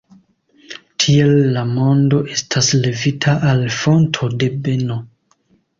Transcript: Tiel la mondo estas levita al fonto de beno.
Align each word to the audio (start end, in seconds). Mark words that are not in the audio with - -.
Tiel 1.03 1.33
la 1.59 1.65
mondo 1.75 2.23
estas 2.39 2.73
levita 2.87 3.39
al 3.53 3.65
fonto 3.83 4.35
de 4.41 4.53
beno. 4.67 5.03